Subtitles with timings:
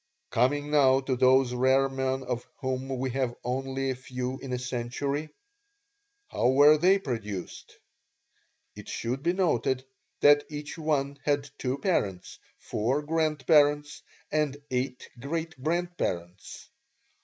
[0.31, 4.57] "Coming now to those rare men of whom we have only a few in a
[4.57, 5.29] century,
[6.29, 7.77] how were they produced?
[8.75, 9.85] It should be noted
[10.21, 14.01] that each one had two parents, four grandparents,
[14.31, 16.67] and eight great grandparents.